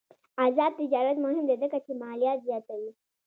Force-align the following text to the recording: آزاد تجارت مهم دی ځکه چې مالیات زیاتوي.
آزاد 0.45 0.71
تجارت 0.81 1.17
مهم 1.25 1.43
دی 1.47 1.55
ځکه 1.63 1.77
چې 1.85 1.91
مالیات 2.01 2.39
زیاتوي. 2.47 2.91